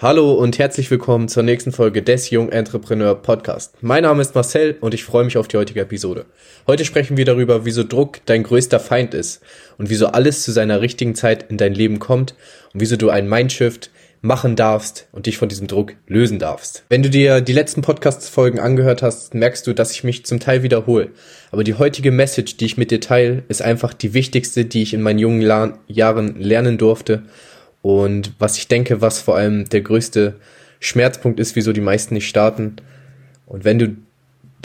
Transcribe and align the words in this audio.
Hallo 0.00 0.32
und 0.34 0.60
herzlich 0.60 0.92
willkommen 0.92 1.26
zur 1.26 1.42
nächsten 1.42 1.72
Folge 1.72 2.04
des 2.04 2.30
Jung 2.30 2.50
Entrepreneur 2.50 3.16
Podcast. 3.16 3.74
Mein 3.80 4.04
Name 4.04 4.22
ist 4.22 4.32
Marcel 4.32 4.76
und 4.80 4.94
ich 4.94 5.02
freue 5.02 5.24
mich 5.24 5.36
auf 5.36 5.48
die 5.48 5.56
heutige 5.56 5.80
Episode. 5.80 6.26
Heute 6.68 6.84
sprechen 6.84 7.16
wir 7.16 7.24
darüber, 7.24 7.64
wieso 7.64 7.82
Druck 7.82 8.20
dein 8.24 8.44
größter 8.44 8.78
Feind 8.78 9.12
ist 9.12 9.42
und 9.76 9.90
wieso 9.90 10.06
alles 10.06 10.44
zu 10.44 10.52
seiner 10.52 10.80
richtigen 10.82 11.16
Zeit 11.16 11.50
in 11.50 11.56
dein 11.56 11.74
Leben 11.74 11.98
kommt 11.98 12.36
und 12.72 12.80
wieso 12.80 12.94
du 12.94 13.10
einen 13.10 13.28
Mindshift 13.28 13.90
machen 14.20 14.54
darfst 14.54 15.08
und 15.10 15.26
dich 15.26 15.36
von 15.36 15.48
diesem 15.48 15.66
Druck 15.66 15.94
lösen 16.06 16.38
darfst. 16.38 16.84
Wenn 16.88 17.02
du 17.02 17.10
dir 17.10 17.40
die 17.40 17.52
letzten 17.52 17.82
Podcast-Folgen 17.82 18.60
angehört 18.60 19.02
hast, 19.02 19.34
merkst 19.34 19.66
du, 19.66 19.72
dass 19.72 19.90
ich 19.90 20.04
mich 20.04 20.24
zum 20.24 20.38
Teil 20.38 20.62
wiederhole. 20.62 21.10
Aber 21.50 21.64
die 21.64 21.74
heutige 21.74 22.12
Message, 22.12 22.56
die 22.56 22.66
ich 22.66 22.76
mit 22.76 22.92
dir 22.92 23.00
teile, 23.00 23.42
ist 23.48 23.62
einfach 23.62 23.94
die 23.94 24.14
wichtigste, 24.14 24.64
die 24.64 24.82
ich 24.82 24.94
in 24.94 25.02
meinen 25.02 25.18
jungen 25.18 25.42
Jahren 25.88 26.40
lernen 26.40 26.78
durfte 26.78 27.24
und 27.82 28.32
was 28.38 28.58
ich 28.58 28.68
denke, 28.68 29.00
was 29.00 29.20
vor 29.20 29.36
allem 29.36 29.68
der 29.68 29.82
größte 29.82 30.34
Schmerzpunkt 30.80 31.40
ist, 31.40 31.56
wieso 31.56 31.72
die 31.72 31.80
meisten 31.80 32.14
nicht 32.14 32.28
starten. 32.28 32.76
Und 33.46 33.64
wenn 33.64 33.78
du 33.78 33.96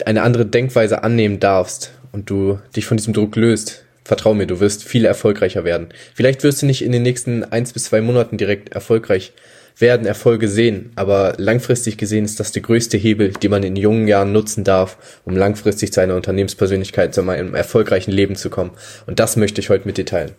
eine 0.04 0.22
andere 0.22 0.46
Denkweise 0.46 1.02
annehmen 1.02 1.40
darfst 1.40 1.92
und 2.12 2.30
du 2.30 2.58
dich 2.74 2.86
von 2.86 2.96
diesem 2.96 3.14
Druck 3.14 3.36
löst, 3.36 3.84
vertrau 4.04 4.34
mir, 4.34 4.46
du 4.46 4.60
wirst 4.60 4.84
viel 4.84 5.04
erfolgreicher 5.04 5.64
werden. 5.64 5.88
Vielleicht 6.14 6.42
wirst 6.42 6.62
du 6.62 6.66
nicht 6.66 6.82
in 6.82 6.92
den 6.92 7.02
nächsten 7.02 7.44
eins 7.44 7.72
bis 7.72 7.84
zwei 7.84 8.00
Monaten 8.00 8.36
direkt 8.36 8.74
erfolgreich 8.74 9.32
werden, 9.78 10.06
Erfolge 10.06 10.46
sehen, 10.46 10.92
aber 10.94 11.34
langfristig 11.36 11.96
gesehen 11.96 12.24
ist 12.24 12.38
das 12.38 12.52
der 12.52 12.62
größte 12.62 12.96
Hebel, 12.96 13.30
den 13.30 13.50
man 13.50 13.64
in 13.64 13.74
jungen 13.74 14.06
Jahren 14.06 14.32
nutzen 14.32 14.62
darf, 14.62 15.20
um 15.24 15.36
langfristig 15.36 15.92
zu 15.92 16.00
einer 16.00 16.14
Unternehmenspersönlichkeit, 16.14 17.12
zu 17.12 17.28
einem 17.28 17.54
erfolgreichen 17.54 18.12
Leben 18.12 18.36
zu 18.36 18.50
kommen. 18.50 18.70
Und 19.06 19.18
das 19.18 19.36
möchte 19.36 19.60
ich 19.60 19.70
heute 19.70 19.86
mit 19.86 19.96
dir 19.96 20.06
teilen. 20.06 20.32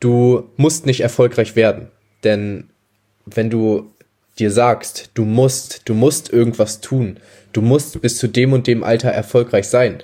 Du 0.00 0.50
musst 0.56 0.86
nicht 0.86 1.00
erfolgreich 1.00 1.56
werden, 1.56 1.88
denn 2.24 2.70
wenn 3.26 3.50
du 3.50 3.90
dir 4.38 4.50
sagst, 4.50 5.10
du 5.14 5.24
musst, 5.24 5.82
du 5.84 5.94
musst 5.94 6.32
irgendwas 6.32 6.80
tun, 6.80 7.18
du 7.52 7.62
musst 7.62 8.00
bis 8.00 8.18
zu 8.18 8.28
dem 8.28 8.52
und 8.52 8.66
dem 8.66 8.82
Alter 8.82 9.10
erfolgreich 9.10 9.68
sein. 9.68 10.02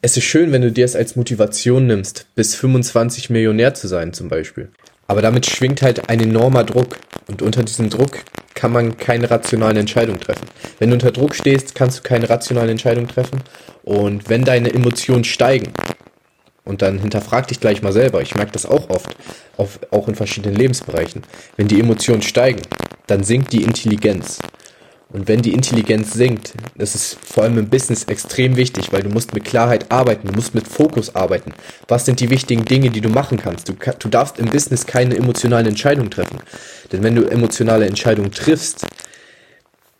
Es 0.00 0.16
ist 0.16 0.24
schön, 0.24 0.52
wenn 0.52 0.62
du 0.62 0.72
dir 0.72 0.84
es 0.84 0.96
als 0.96 1.16
Motivation 1.16 1.86
nimmst, 1.86 2.26
bis 2.34 2.54
25 2.54 3.30
Millionär 3.30 3.74
zu 3.74 3.88
sein 3.88 4.12
zum 4.12 4.28
Beispiel. 4.28 4.70
Aber 5.06 5.22
damit 5.22 5.46
schwingt 5.46 5.82
halt 5.82 6.08
ein 6.08 6.20
enormer 6.20 6.64
Druck 6.64 6.98
und 7.28 7.42
unter 7.42 7.64
diesem 7.64 7.90
Druck 7.90 8.18
kann 8.54 8.72
man 8.72 8.96
keine 8.96 9.30
rationalen 9.30 9.76
Entscheidungen 9.76 10.20
treffen. 10.20 10.46
Wenn 10.78 10.90
du 10.90 10.94
unter 10.94 11.12
Druck 11.12 11.34
stehst, 11.34 11.74
kannst 11.74 11.98
du 11.98 12.02
keine 12.02 12.28
rationalen 12.28 12.70
Entscheidungen 12.70 13.08
treffen 13.08 13.40
und 13.82 14.28
wenn 14.28 14.44
deine 14.44 14.72
Emotionen 14.72 15.24
steigen, 15.24 15.72
und 16.68 16.82
dann 16.82 16.98
hinterfrag 16.98 17.48
dich 17.48 17.60
gleich 17.60 17.82
mal 17.82 17.92
selber. 17.92 18.20
Ich 18.20 18.34
merke 18.34 18.52
das 18.52 18.66
auch 18.66 18.90
oft, 18.90 19.16
auf, 19.56 19.80
auch 19.90 20.06
in 20.06 20.14
verschiedenen 20.14 20.54
Lebensbereichen. 20.54 21.22
Wenn 21.56 21.66
die 21.66 21.80
Emotionen 21.80 22.22
steigen, 22.22 22.60
dann 23.06 23.24
sinkt 23.24 23.52
die 23.52 23.62
Intelligenz. 23.62 24.38
Und 25.10 25.26
wenn 25.26 25.40
die 25.40 25.54
Intelligenz 25.54 26.12
sinkt, 26.12 26.52
das 26.76 26.94
ist 26.94 27.16
vor 27.24 27.44
allem 27.44 27.56
im 27.56 27.70
Business 27.70 28.04
extrem 28.04 28.56
wichtig, 28.56 28.92
weil 28.92 29.02
du 29.02 29.08
musst 29.08 29.32
mit 29.32 29.46
Klarheit 29.46 29.90
arbeiten, 29.90 30.28
du 30.28 30.34
musst 30.34 30.54
mit 30.54 30.68
Fokus 30.68 31.16
arbeiten. 31.16 31.54
Was 31.88 32.04
sind 32.04 32.20
die 32.20 32.28
wichtigen 32.28 32.66
Dinge, 32.66 32.90
die 32.90 33.00
du 33.00 33.08
machen 33.08 33.38
kannst? 33.38 33.70
Du, 33.70 33.72
du 33.98 34.08
darfst 34.10 34.38
im 34.38 34.50
Business 34.50 34.84
keine 34.84 35.16
emotionalen 35.16 35.66
Entscheidungen 35.66 36.10
treffen. 36.10 36.38
Denn 36.92 37.02
wenn 37.02 37.14
du 37.14 37.24
emotionale 37.24 37.86
Entscheidungen 37.86 38.32
triffst, 38.32 38.84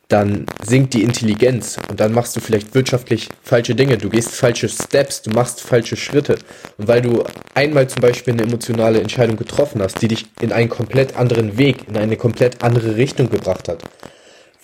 dann 0.09 0.47
sinkt 0.64 0.95
die 0.95 1.03
Intelligenz 1.03 1.78
und 1.91 2.01
dann 2.01 2.12
machst 2.12 2.34
du 2.34 2.41
vielleicht 2.41 2.75
wirtschaftlich 2.75 3.28
falsche 3.42 3.75
Dinge, 3.75 3.98
du 3.98 4.09
gehst 4.09 4.31
falsche 4.31 4.69
Steps, 4.69 5.20
du 5.20 5.31
machst 5.31 5.61
falsche 5.61 5.97
Schritte. 5.97 6.39
Und 6.78 6.89
weil 6.89 7.03
du 7.03 7.25
einmal 7.55 7.89
zum 7.89 8.01
Beispiel 8.01 8.33
eine 8.33 8.45
emotionale 8.45 9.03
Entscheidung 9.03 9.36
getroffen 9.36 9.83
hast, 9.83 10.01
die 10.01 10.09
dich 10.09 10.27
in 10.41 10.51
einen 10.51 10.70
komplett 10.70 11.17
anderen 11.17 11.59
Weg, 11.59 11.86
in 11.89 11.98
eine 11.98 12.17
komplett 12.17 12.64
andere 12.64 12.97
Richtung 12.97 13.29
gebracht 13.29 13.69
hat, 13.69 13.83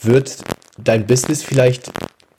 wird 0.00 0.38
dein 0.78 1.06
Business 1.06 1.42
vielleicht 1.42 1.90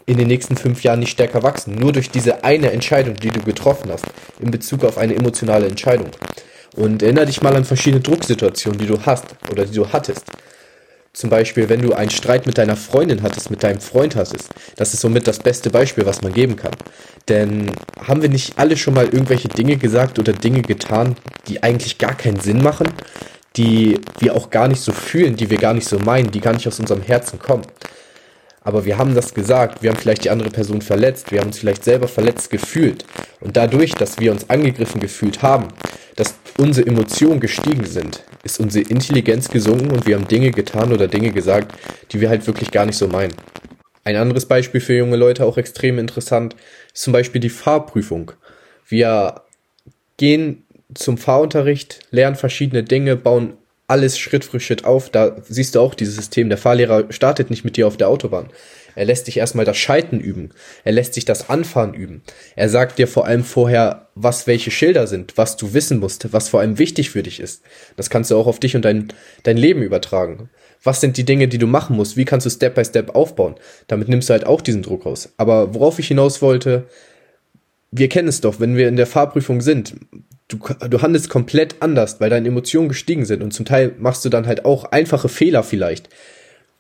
in 0.08 0.18
den 0.18 0.28
nächsten 0.28 0.58
fünf 0.58 0.84
Jahren 0.84 1.00
nicht 1.00 1.12
stärker 1.12 1.44
wachsen. 1.44 1.76
Nur 1.76 1.94
durch 1.94 2.10
diese 2.10 2.44
eine 2.44 2.72
Entscheidung, 2.72 3.16
die 3.16 3.30
du 3.30 3.42
getroffen 3.42 3.92
hast, 3.92 4.06
in 4.40 4.50
Bezug 4.50 4.84
auf 4.84 4.98
eine 4.98 5.16
emotionale 5.16 5.68
Entscheidung. 5.68 6.10
Und 6.76 7.04
erinnere 7.04 7.28
dich 7.28 7.42
mal 7.42 7.56
an 7.56 7.66
verschiedene 7.66 8.02
Drucksituationen, 8.02 8.80
die 8.80 8.88
du 8.88 9.00
hast 9.06 9.26
oder 9.52 9.66
die 9.66 9.76
du 9.76 9.88
hattest. 9.92 10.26
Zum 11.16 11.30
Beispiel, 11.30 11.70
wenn 11.70 11.82
du 11.82 11.94
einen 11.94 12.10
Streit 12.10 12.46
mit 12.46 12.58
deiner 12.58 12.76
Freundin 12.76 13.24
hattest, 13.24 13.50
mit 13.50 13.64
deinem 13.64 13.80
Freund 13.80 14.18
hattest. 14.18 14.50
Das 14.76 14.94
ist 14.94 15.00
somit 15.00 15.26
das 15.28 15.40
beste 15.40 15.70
Beispiel, 15.70 16.06
was 16.06 16.22
man 16.22 16.34
geben 16.34 16.58
kann. 16.58 16.74
Denn 17.30 17.72
haben 18.06 18.22
wir 18.22 18.28
nicht 18.28 18.60
alle 18.60 18.76
schon 18.76 18.96
mal 18.96 19.06
irgendwelche 19.06 19.48
Dinge 19.48 19.78
gesagt 19.78 20.20
oder 20.20 20.34
Dinge 20.34 20.62
getan, 20.62 21.16
die 21.48 21.64
eigentlich 21.64 22.00
gar 22.00 22.16
keinen 22.16 22.42
Sinn 22.42 22.62
machen, 22.62 22.88
die 23.56 23.98
wir 24.20 24.36
auch 24.36 24.50
gar 24.50 24.68
nicht 24.68 24.82
so 24.82 24.92
fühlen, 24.92 25.38
die 25.38 25.50
wir 25.50 25.58
gar 25.58 25.74
nicht 25.74 25.88
so 25.88 26.00
meinen, 26.00 26.32
die 26.32 26.42
gar 26.42 26.52
nicht 26.52 26.68
aus 26.68 26.82
unserem 26.82 27.02
Herzen 27.02 27.40
kommen. 27.40 27.66
Aber 28.60 28.84
wir 28.84 28.98
haben 28.98 29.16
das 29.16 29.34
gesagt, 29.34 29.84
wir 29.84 29.92
haben 29.92 29.98
vielleicht 29.98 30.26
die 30.26 30.32
andere 30.32 30.50
Person 30.50 30.82
verletzt, 30.82 31.32
wir 31.32 31.40
haben 31.40 31.48
uns 31.48 31.60
vielleicht 31.60 31.86
selber 31.86 32.10
verletzt 32.10 32.50
gefühlt. 32.50 33.06
Und 33.46 33.56
dadurch, 33.56 33.94
dass 33.94 34.20
wir 34.20 34.32
uns 34.32 34.50
angegriffen 34.50 35.00
gefühlt 35.00 35.44
haben, 35.44 35.68
dass 36.16 36.34
unsere 36.58 36.88
Emotionen 36.88 37.40
gestiegen 37.40 37.86
sind, 37.86 38.24
ist 38.44 38.60
unsere 38.60 38.90
Intelligenz 38.90 39.50
gesunken 39.50 39.92
und 39.92 40.08
wir 40.08 40.16
haben 40.16 40.28
Dinge 40.28 40.50
getan 40.50 40.92
oder 40.92 41.08
Dinge 41.08 41.30
gesagt, 41.32 41.78
die 42.12 42.22
wir 42.22 42.30
halt 42.30 42.48
wirklich 42.48 42.72
gar 42.72 42.88
nicht 42.88 42.98
so 42.98 43.08
meinen. 43.08 43.36
Ein 44.04 44.16
anderes 44.16 44.48
Beispiel 44.48 44.82
für 44.82 44.96
junge 44.98 45.16
Leute, 45.16 45.46
auch 45.46 45.58
extrem 45.60 46.00
interessant, 46.00 46.56
ist 46.92 47.04
zum 47.04 47.14
Beispiel 47.14 47.40
die 47.40 47.50
Fahrprüfung. 47.50 48.32
Wir 48.88 49.42
gehen 50.18 50.64
zum 50.96 51.20
Fahrunterricht, 51.20 52.00
lernen 52.10 52.36
verschiedene 52.36 52.84
Dinge, 52.84 53.16
bauen 53.16 53.54
alles 53.88 54.18
Schritt 54.18 54.44
für 54.44 54.60
Schritt 54.60 54.86
auf. 54.86 55.12
Da 55.12 55.36
siehst 55.48 55.76
du 55.76 55.82
auch 55.82 55.94
dieses 55.94 56.16
System. 56.16 56.50
Der 56.50 56.58
Fahrlehrer 56.58 57.12
startet 57.12 57.52
nicht 57.52 57.64
mit 57.64 57.78
dir 57.78 57.86
auf 57.86 57.98
der 57.98 58.10
Autobahn. 58.10 58.50
Er 58.96 59.06
lässt 59.06 59.28
dich 59.28 59.38
erstmal 59.38 59.66
das 59.66 59.78
Schalten 59.78 60.20
üben. 60.20 60.50
Er 60.84 60.94
lässt 60.94 61.14
sich 61.14 61.26
das 61.26 61.50
Anfahren 61.50 61.94
üben. 61.94 62.24
Er 62.56 62.70
sagt 62.70 62.98
dir 62.98 63.08
vor 63.08 63.26
allem 63.26 63.44
vorher, 63.44 64.08
was 64.16 64.48
welche 64.48 64.72
Schilder 64.72 65.08
sind, 65.08 65.38
was 65.38 65.58
du 65.58 65.74
wissen 65.74 66.00
musst, 66.00 66.32
was 66.34 66.50
vor 66.50 66.62
allem 66.62 66.80
wichtig 66.80 67.10
für 67.10 67.24
dich 67.24 67.40
ist. 67.40 67.64
Das 67.98 68.10
kannst 68.10 68.32
du 68.32 68.38
auch 68.38 68.48
auf 68.48 68.60
dich 68.60 68.76
und 68.76 68.86
dein, 68.86 69.10
dein 69.44 69.58
Leben 69.58 69.82
übertragen. 69.82 70.50
Was 70.84 71.02
sind 71.02 71.18
die 71.18 71.26
Dinge, 71.26 71.48
die 71.48 71.58
du 71.58 71.68
machen 71.68 71.96
musst? 71.96 72.16
Wie 72.16 72.26
kannst 72.26 72.46
du 72.46 72.50
Step 72.50 72.76
by 72.76 72.86
Step 72.86 73.16
aufbauen? 73.16 73.56
Damit 73.88 74.08
nimmst 74.08 74.30
du 74.30 74.34
halt 74.34 74.46
auch 74.46 74.62
diesen 74.62 74.84
Druck 74.84 75.06
raus. 75.06 75.34
Aber 75.38 75.74
worauf 75.74 76.00
ich 76.00 76.08
hinaus 76.08 76.42
wollte, 76.42 76.88
wir 77.92 78.10
kennen 78.10 78.28
es 78.28 78.42
doch, 78.42 78.60
wenn 78.60 78.76
wir 78.78 78.88
in 78.88 78.98
der 78.98 79.08
Fahrprüfung 79.08 79.62
sind 79.62 79.96
du, 80.48 80.58
du 80.58 81.02
handelst 81.02 81.30
komplett 81.30 81.82
anders, 81.82 82.20
weil 82.20 82.30
deine 82.30 82.48
Emotionen 82.48 82.90
gestiegen 82.90 83.26
sind 83.26 83.42
und 83.42 83.52
zum 83.52 83.66
Teil 83.66 83.94
machst 83.98 84.24
du 84.26 84.30
dann 84.30 84.48
halt 84.48 84.66
auch 84.66 84.86
einfache 84.86 85.30
Fehler 85.30 85.64
vielleicht. 85.64 86.10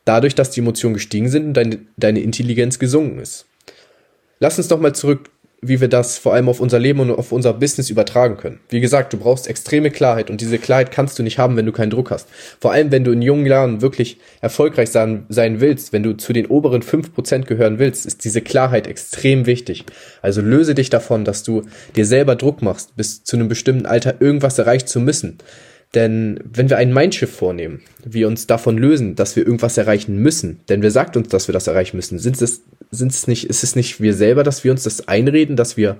Dadurch, 0.06 0.36
dass 0.36 0.52
die 0.52 0.62
Emotionen 0.62 0.94
gestiegen 0.94 1.30
sind 1.30 1.48
und 1.48 1.54
deine, 1.54 1.80
deine 1.98 2.22
Intelligenz 2.22 2.80
gesunken 2.80 3.20
ist. 3.20 3.46
Lass 4.40 4.58
uns 4.58 4.68
doch 4.68 4.80
mal 4.80 4.94
zurück 4.94 5.30
wie 5.68 5.82
wir 5.82 5.88
das 5.88 6.18
vor 6.18 6.34
allem 6.34 6.50
auf 6.50 6.60
unser 6.60 6.80
Leben 6.80 7.00
und 7.00 7.12
auf 7.12 7.32
unser 7.32 7.54
Business 7.54 7.90
übertragen 7.90 8.38
können. 8.38 8.60
Wie 8.70 8.80
gesagt, 8.80 9.14
du 9.14 9.18
brauchst 9.18 9.48
extreme 9.48 9.92
Klarheit 9.92 10.30
und 10.30 10.42
diese 10.42 10.60
Klarheit 10.60 10.92
kannst 10.92 11.18
du 11.18 11.24
nicht 11.24 11.38
haben, 11.38 11.56
wenn 11.58 11.66
du 11.66 11.72
keinen 11.72 11.90
Druck 11.90 12.12
hast. 12.12 12.28
Vor 12.60 12.72
allem, 12.72 12.92
wenn 12.92 13.04
du 13.04 13.12
in 13.12 13.22
jungen 13.22 13.46
Jahren 13.46 13.82
wirklich 13.82 14.18
erfolgreich 14.42 14.90
sein, 14.90 15.26
sein 15.30 15.62
willst, 15.62 15.94
wenn 15.94 16.04
du 16.04 16.14
zu 16.14 16.34
den 16.34 16.48
oberen 16.48 16.82
fünf 16.82 17.14
Prozent 17.14 17.48
gehören 17.48 17.80
willst, 17.80 18.06
ist 18.06 18.24
diese 18.24 18.42
Klarheit 18.42 18.88
extrem 18.88 19.46
wichtig. 19.46 19.86
Also 20.22 20.42
löse 20.42 20.76
dich 20.76 20.90
davon, 20.90 21.26
dass 21.26 21.44
du 21.44 21.64
dir 21.96 22.06
selber 22.06 22.36
Druck 22.36 22.62
machst, 22.62 22.96
bis 22.96 23.24
zu 23.24 23.36
einem 23.36 23.48
bestimmten 23.48 23.86
Alter 23.86 24.16
irgendwas 24.20 24.60
erreicht 24.60 24.90
zu 24.90 25.00
müssen. 25.00 25.38
Denn 25.96 26.42
wenn 26.44 26.70
wir 26.70 26.78
einen 26.78 26.94
Mindshift 26.94 27.34
vornehmen, 27.34 27.82
wir 28.04 28.28
uns 28.28 28.48
davon 28.48 28.78
lösen, 28.78 29.16
dass 29.16 29.38
wir 29.38 29.46
irgendwas 29.46 29.78
erreichen 29.78 30.18
müssen, 30.18 30.60
denn 30.68 30.82
wer 30.82 30.92
sagt 30.92 31.16
uns, 31.16 31.30
dass 31.30 31.48
wir 31.48 31.54
das 31.54 31.68
erreichen 31.68 31.96
müssen? 31.96 32.20
Sind 32.20 32.42
es, 32.42 32.62
sind 32.92 33.14
es 33.14 33.28
nicht, 33.28 33.50
ist 33.50 33.64
es 33.64 33.78
nicht 33.78 34.02
wir 34.02 34.14
selber, 34.14 34.44
dass 34.44 34.66
wir 34.66 34.72
uns 34.72 34.84
das 34.84 35.08
einreden, 35.08 35.56
dass 35.56 35.78
wir 35.78 35.98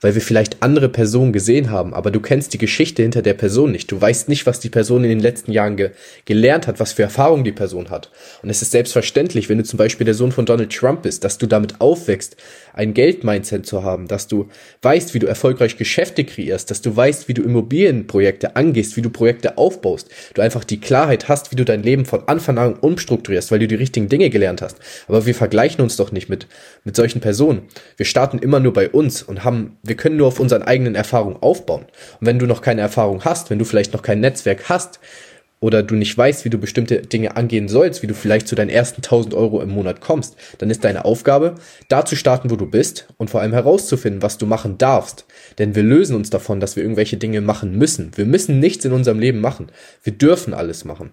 weil 0.00 0.14
wir 0.14 0.22
vielleicht 0.22 0.62
andere 0.62 0.88
Personen 0.88 1.32
gesehen 1.32 1.70
haben, 1.70 1.94
aber 1.94 2.10
du 2.10 2.20
kennst 2.20 2.52
die 2.54 2.58
Geschichte 2.58 3.02
hinter 3.02 3.22
der 3.22 3.34
Person 3.34 3.72
nicht. 3.72 3.90
Du 3.90 4.00
weißt 4.00 4.28
nicht, 4.28 4.46
was 4.46 4.60
die 4.60 4.68
Person 4.68 5.04
in 5.04 5.10
den 5.10 5.20
letzten 5.20 5.52
Jahren 5.52 5.76
ge 5.76 5.90
gelernt 6.24 6.66
hat, 6.66 6.80
was 6.80 6.92
für 6.92 7.02
Erfahrungen 7.02 7.44
die 7.44 7.52
Person 7.52 7.90
hat. 7.90 8.10
Und 8.42 8.50
es 8.50 8.62
ist 8.62 8.70
selbstverständlich, 8.70 9.48
wenn 9.48 9.58
du 9.58 9.64
zum 9.64 9.78
Beispiel 9.78 10.04
der 10.04 10.14
Sohn 10.14 10.32
von 10.32 10.46
Donald 10.46 10.72
Trump 10.72 11.02
bist, 11.02 11.24
dass 11.24 11.38
du 11.38 11.46
damit 11.46 11.80
aufwächst, 11.80 12.36
ein 12.78 12.94
Geldmindset 12.94 13.66
zu 13.66 13.82
haben, 13.82 14.06
dass 14.06 14.28
du 14.28 14.48
weißt, 14.82 15.12
wie 15.12 15.18
du 15.18 15.26
erfolgreich 15.26 15.76
Geschäfte 15.76 16.24
kreierst, 16.24 16.70
dass 16.70 16.80
du 16.80 16.94
weißt, 16.94 17.26
wie 17.26 17.34
du 17.34 17.42
Immobilienprojekte 17.42 18.54
angehst, 18.54 18.96
wie 18.96 19.02
du 19.02 19.10
Projekte 19.10 19.58
aufbaust, 19.58 20.08
du 20.34 20.42
einfach 20.42 20.62
die 20.62 20.78
Klarheit 20.78 21.28
hast, 21.28 21.50
wie 21.50 21.56
du 21.56 21.64
dein 21.64 21.82
Leben 21.82 22.04
von 22.04 22.28
Anfang 22.28 22.56
an 22.58 22.74
umstrukturierst, 22.74 23.50
weil 23.50 23.58
du 23.58 23.66
die 23.66 23.74
richtigen 23.74 24.08
Dinge 24.08 24.30
gelernt 24.30 24.62
hast. 24.62 24.76
Aber 25.08 25.26
wir 25.26 25.34
vergleichen 25.34 25.82
uns 25.82 25.96
doch 25.96 26.12
nicht 26.12 26.28
mit, 26.28 26.46
mit 26.84 26.94
solchen 26.94 27.20
Personen. 27.20 27.62
Wir 27.96 28.06
starten 28.06 28.38
immer 28.38 28.60
nur 28.60 28.72
bei 28.72 28.88
uns 28.88 29.22
und 29.22 29.42
haben 29.42 29.76
wir 29.88 29.96
können 29.96 30.16
nur 30.16 30.28
auf 30.28 30.40
unseren 30.40 30.62
eigenen 30.62 30.94
Erfahrungen 30.94 31.36
aufbauen. 31.40 31.82
Und 32.20 32.26
wenn 32.26 32.38
du 32.38 32.46
noch 32.46 32.62
keine 32.62 32.80
Erfahrung 32.80 33.24
hast, 33.24 33.50
wenn 33.50 33.58
du 33.58 33.64
vielleicht 33.64 33.92
noch 33.92 34.02
kein 34.02 34.20
Netzwerk 34.20 34.68
hast, 34.68 35.00
oder 35.60 35.82
du 35.82 35.96
nicht 35.96 36.16
weißt, 36.16 36.44
wie 36.44 36.50
du 36.50 36.58
bestimmte 36.58 37.02
Dinge 37.02 37.36
angehen 37.36 37.68
sollst, 37.68 38.02
wie 38.02 38.06
du 38.06 38.14
vielleicht 38.14 38.46
zu 38.46 38.54
deinen 38.54 38.70
ersten 38.70 38.98
1000 38.98 39.34
Euro 39.34 39.60
im 39.60 39.70
Monat 39.70 40.00
kommst, 40.00 40.36
dann 40.58 40.70
ist 40.70 40.84
deine 40.84 41.04
Aufgabe, 41.04 41.56
da 41.88 42.04
zu 42.04 42.14
starten, 42.14 42.50
wo 42.50 42.56
du 42.56 42.66
bist 42.66 43.08
und 43.16 43.30
vor 43.30 43.40
allem 43.40 43.52
herauszufinden, 43.52 44.22
was 44.22 44.38
du 44.38 44.46
machen 44.46 44.78
darfst. 44.78 45.24
Denn 45.58 45.74
wir 45.74 45.82
lösen 45.82 46.14
uns 46.14 46.30
davon, 46.30 46.60
dass 46.60 46.76
wir 46.76 46.84
irgendwelche 46.84 47.16
Dinge 47.16 47.40
machen 47.40 47.76
müssen. 47.76 48.12
Wir 48.14 48.24
müssen 48.24 48.60
nichts 48.60 48.84
in 48.84 48.92
unserem 48.92 49.18
Leben 49.18 49.40
machen. 49.40 49.68
Wir 50.04 50.12
dürfen 50.12 50.54
alles 50.54 50.84
machen. 50.84 51.10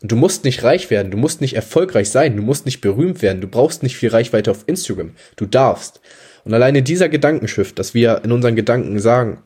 Und 0.00 0.12
du 0.12 0.16
musst 0.16 0.44
nicht 0.44 0.62
reich 0.62 0.90
werden, 0.90 1.10
du 1.10 1.18
musst 1.18 1.40
nicht 1.40 1.54
erfolgreich 1.54 2.10
sein, 2.10 2.36
du 2.36 2.42
musst 2.42 2.66
nicht 2.66 2.80
berühmt 2.80 3.20
werden, 3.20 3.40
du 3.40 3.48
brauchst 3.48 3.82
nicht 3.82 3.96
viel 3.96 4.10
Reichweite 4.10 4.50
auf 4.52 4.64
Instagram. 4.66 5.12
Du 5.36 5.46
darfst. 5.46 6.00
Und 6.44 6.54
alleine 6.54 6.82
dieser 6.82 7.08
Gedankenschiff, 7.08 7.74
dass 7.74 7.94
wir 7.94 8.22
in 8.24 8.32
unseren 8.32 8.54
Gedanken 8.54 9.00
sagen, 9.00 9.42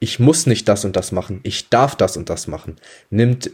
ich 0.00 0.18
muss 0.18 0.46
nicht 0.46 0.68
das 0.68 0.84
und 0.84 0.96
das 0.96 1.12
machen, 1.12 1.40
ich 1.42 1.68
darf 1.68 1.94
das 1.94 2.16
und 2.16 2.30
das 2.30 2.46
machen, 2.46 2.76
nimmt 3.10 3.50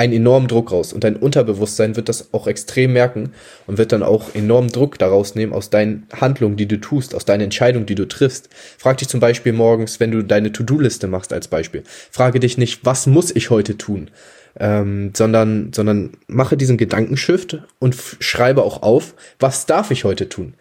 einen 0.00 0.14
enormen 0.14 0.48
Druck 0.48 0.72
raus. 0.72 0.94
Und 0.94 1.04
dein 1.04 1.16
Unterbewusstsein 1.16 1.94
wird 1.94 2.08
das 2.08 2.32
auch 2.32 2.46
extrem 2.46 2.94
merken 2.94 3.32
und 3.66 3.76
wird 3.76 3.92
dann 3.92 4.02
auch 4.02 4.34
enormen 4.34 4.70
Druck 4.70 4.98
daraus 4.98 5.34
nehmen 5.34 5.52
aus 5.52 5.68
deinen 5.68 6.06
Handlungen, 6.18 6.56
die 6.56 6.66
du 6.66 6.80
tust, 6.80 7.14
aus 7.14 7.26
deinen 7.26 7.42
Entscheidungen, 7.42 7.84
die 7.84 7.94
du 7.94 8.08
triffst. 8.08 8.48
Frag 8.78 8.96
dich 8.96 9.08
zum 9.08 9.20
Beispiel 9.20 9.52
morgens, 9.52 10.00
wenn 10.00 10.10
du 10.10 10.22
deine 10.22 10.52
To-Do-Liste 10.52 11.06
machst 11.06 11.34
als 11.34 11.48
Beispiel. 11.48 11.82
Frage 12.10 12.40
dich 12.40 12.56
nicht, 12.56 12.86
was 12.86 13.06
muss 13.06 13.30
ich 13.36 13.50
heute 13.50 13.76
tun? 13.76 14.10
Ähm, 14.58 15.12
sondern, 15.14 15.72
sondern 15.74 16.12
mache 16.26 16.56
diesen 16.56 16.78
Gedankenshift 16.78 17.58
und 17.78 17.94
schreibe 18.20 18.62
auch 18.62 18.82
auf, 18.82 19.14
was 19.38 19.66
darf 19.66 19.90
ich 19.90 20.04
heute 20.04 20.30
tun? 20.30 20.54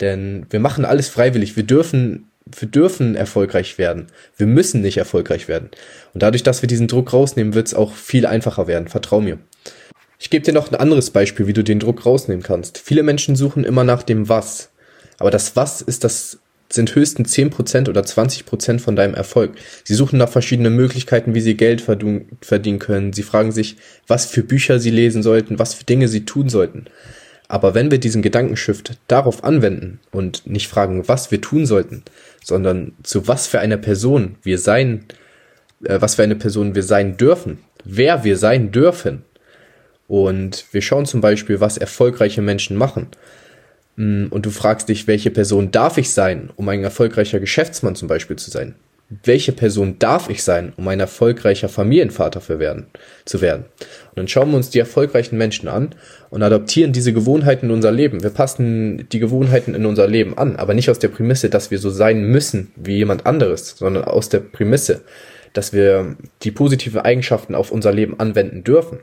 Denn 0.00 0.46
wir 0.50 0.60
machen 0.60 0.84
alles 0.84 1.08
freiwillig. 1.08 1.56
Wir 1.56 1.64
dürfen 1.64 2.28
wir 2.44 2.68
dürfen 2.68 3.14
erfolgreich 3.14 3.78
werden. 3.78 4.08
Wir 4.36 4.46
müssen 4.46 4.80
nicht 4.80 4.96
erfolgreich 4.96 5.48
werden. 5.48 5.70
Und 6.14 6.22
dadurch, 6.22 6.42
dass 6.42 6.62
wir 6.62 6.66
diesen 6.66 6.88
Druck 6.88 7.12
rausnehmen, 7.12 7.54
wird 7.54 7.68
es 7.68 7.74
auch 7.74 7.94
viel 7.94 8.26
einfacher 8.26 8.66
werden. 8.66 8.88
Vertrau 8.88 9.20
mir. 9.20 9.38
Ich 10.18 10.30
gebe 10.30 10.44
dir 10.44 10.54
noch 10.54 10.70
ein 10.70 10.76
anderes 10.76 11.10
Beispiel, 11.10 11.46
wie 11.46 11.52
du 11.52 11.64
den 11.64 11.80
Druck 11.80 12.06
rausnehmen 12.06 12.42
kannst. 12.42 12.78
Viele 12.78 13.02
Menschen 13.02 13.36
suchen 13.36 13.64
immer 13.64 13.84
nach 13.84 14.02
dem 14.02 14.28
Was. 14.28 14.70
Aber 15.18 15.30
das 15.30 15.56
Was 15.56 15.80
ist 15.80 16.04
das 16.04 16.38
sind 16.74 16.94
höchstens 16.94 17.34
10% 17.34 17.88
oder 17.88 18.00
20% 18.00 18.78
von 18.78 18.96
deinem 18.96 19.14
Erfolg. 19.14 19.52
Sie 19.84 19.94
suchen 19.94 20.18
nach 20.18 20.28
verschiedenen 20.28 20.74
Möglichkeiten, 20.74 21.34
wie 21.34 21.40
sie 21.40 21.56
Geld 21.56 21.82
verdienen 21.82 22.78
können. 22.78 23.12
Sie 23.12 23.22
fragen 23.22 23.52
sich, 23.52 23.76
was 24.06 24.26
für 24.26 24.42
Bücher 24.42 24.78
sie 24.78 24.90
lesen 24.90 25.22
sollten, 25.22 25.58
was 25.58 25.74
für 25.74 25.84
Dinge 25.84 26.08
sie 26.08 26.24
tun 26.24 26.48
sollten. 26.48 26.86
Aber 27.52 27.74
wenn 27.74 27.90
wir 27.90 28.00
diesen 28.00 28.22
Gedankenshift 28.22 28.96
darauf 29.08 29.44
anwenden 29.44 30.00
und 30.10 30.46
nicht 30.46 30.68
fragen, 30.68 31.06
was 31.06 31.30
wir 31.30 31.42
tun 31.42 31.66
sollten, 31.66 32.02
sondern 32.42 32.92
zu 33.02 33.28
was 33.28 33.46
für 33.46 33.60
einer 33.60 33.76
Person 33.76 34.36
wir 34.42 34.56
sein, 34.56 35.04
äh, 35.84 36.00
was 36.00 36.14
für 36.14 36.22
eine 36.22 36.34
Person 36.34 36.74
wir 36.74 36.82
sein 36.82 37.18
dürfen, 37.18 37.58
wer 37.84 38.24
wir 38.24 38.38
sein 38.38 38.72
dürfen. 38.72 39.26
Und 40.08 40.64
wir 40.72 40.80
schauen 40.80 41.04
zum 41.04 41.20
Beispiel, 41.20 41.60
was 41.60 41.76
erfolgreiche 41.76 42.40
Menschen 42.40 42.74
machen. 42.78 43.08
Mm, 43.96 44.28
und 44.30 44.46
du 44.46 44.50
fragst 44.50 44.88
dich, 44.88 45.06
welche 45.06 45.30
Person 45.30 45.70
darf 45.70 45.98
ich 45.98 46.10
sein, 46.10 46.48
um 46.56 46.66
ein 46.70 46.82
erfolgreicher 46.82 47.38
Geschäftsmann 47.38 47.96
zum 47.96 48.08
Beispiel 48.08 48.36
zu 48.36 48.50
sein? 48.50 48.76
Welche 49.24 49.52
Person 49.52 49.98
darf 49.98 50.30
ich 50.30 50.42
sein, 50.42 50.72
um 50.76 50.86
ein 50.88 51.00
erfolgreicher 51.00 51.68
Familienvater 51.68 52.40
für 52.40 52.58
werden, 52.58 52.86
zu 53.24 53.40
werden. 53.40 53.64
Und 54.10 54.16
dann 54.16 54.28
schauen 54.28 54.50
wir 54.50 54.56
uns 54.56 54.70
die 54.70 54.78
erfolgreichen 54.78 55.36
Menschen 55.36 55.68
an 55.68 55.94
und 56.30 56.42
adaptieren 56.42 56.92
diese 56.92 57.12
Gewohnheiten 57.12 57.66
in 57.66 57.72
unser 57.72 57.92
Leben. 57.92 58.22
Wir 58.22 58.30
passen 58.30 59.08
die 59.10 59.18
Gewohnheiten 59.18 59.74
in 59.74 59.86
unser 59.86 60.06
Leben 60.06 60.38
an, 60.38 60.56
aber 60.56 60.74
nicht 60.74 60.90
aus 60.90 60.98
der 60.98 61.08
Prämisse, 61.08 61.50
dass 61.50 61.70
wir 61.70 61.78
so 61.78 61.90
sein 61.90 62.24
müssen 62.24 62.72
wie 62.76 62.96
jemand 62.96 63.26
anderes, 63.26 63.76
sondern 63.76 64.04
aus 64.04 64.28
der 64.28 64.40
Prämisse, 64.40 65.02
dass 65.52 65.72
wir 65.72 66.16
die 66.42 66.50
positiven 66.50 67.00
Eigenschaften 67.00 67.54
auf 67.54 67.70
unser 67.70 67.92
Leben 67.92 68.18
anwenden 68.18 68.64
dürfen. 68.64 69.00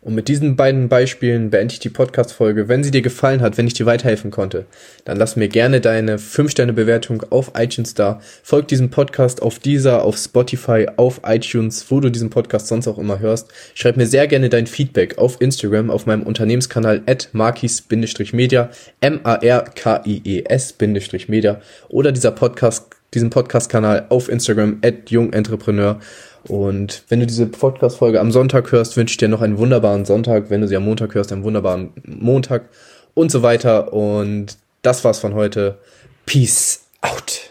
Und 0.00 0.14
mit 0.14 0.28
diesen 0.28 0.54
beiden 0.54 0.88
Beispielen 0.88 1.50
beende 1.50 1.72
ich 1.72 1.80
die 1.80 1.88
Podcast-Folge. 1.88 2.68
Wenn 2.68 2.84
sie 2.84 2.92
dir 2.92 3.02
gefallen 3.02 3.40
hat, 3.40 3.58
wenn 3.58 3.66
ich 3.66 3.74
dir 3.74 3.84
weiterhelfen 3.84 4.30
konnte, 4.30 4.66
dann 5.04 5.16
lass 5.16 5.34
mir 5.34 5.48
gerne 5.48 5.80
deine 5.80 6.18
5-Sterne-Bewertung 6.18 7.24
auf 7.30 7.50
iTunes 7.56 7.94
da. 7.94 8.20
Folg 8.44 8.68
diesem 8.68 8.90
Podcast 8.90 9.42
auf 9.42 9.58
dieser, 9.58 10.04
auf 10.04 10.16
Spotify, 10.16 10.86
auf 10.96 11.22
iTunes, 11.26 11.90
wo 11.90 11.98
du 11.98 12.10
diesen 12.10 12.30
Podcast 12.30 12.68
sonst 12.68 12.86
auch 12.86 12.98
immer 12.98 13.18
hörst. 13.18 13.48
Schreib 13.74 13.96
mir 13.96 14.06
sehr 14.06 14.28
gerne 14.28 14.48
dein 14.48 14.68
Feedback 14.68 15.18
auf 15.18 15.40
Instagram, 15.40 15.90
auf 15.90 16.06
meinem 16.06 16.22
Unternehmenskanal 16.22 17.02
at 17.06 17.30
markis-media, 17.32 18.70
M-A-R-K-I-E-S-media 19.00 21.60
oder 21.88 22.12
dieser 22.12 22.30
Podcast, 22.30 22.86
diesen 23.14 23.30
Podcast-Kanal 23.30 24.06
auf 24.10 24.28
Instagram 24.28 24.78
at 24.84 25.10
jungentrepreneur. 25.10 25.98
Und 26.46 27.04
wenn 27.08 27.20
du 27.20 27.26
diese 27.26 27.46
Podcast-Folge 27.46 28.20
am 28.20 28.30
Sonntag 28.30 28.72
hörst, 28.72 28.96
wünsche 28.96 29.12
ich 29.12 29.16
dir 29.16 29.28
noch 29.28 29.42
einen 29.42 29.58
wunderbaren 29.58 30.04
Sonntag. 30.04 30.50
Wenn 30.50 30.60
du 30.60 30.68
sie 30.68 30.76
am 30.76 30.84
Montag 30.84 31.14
hörst, 31.14 31.32
einen 31.32 31.44
wunderbaren 31.44 31.90
Montag 32.04 32.68
und 33.14 33.30
so 33.30 33.42
weiter. 33.42 33.92
Und 33.92 34.56
das 34.82 35.04
war's 35.04 35.18
von 35.18 35.34
heute. 35.34 35.78
Peace 36.26 36.84
out. 37.00 37.47